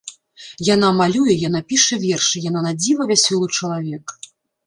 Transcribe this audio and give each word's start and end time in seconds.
Яна 0.67 0.87
малюе, 0.99 1.33
яна 1.47 1.61
піша 1.73 1.99
вершы, 2.07 2.41
яна 2.49 2.59
надзіва 2.69 3.03
вясёлы 3.11 3.47
чалавек. 3.57 4.05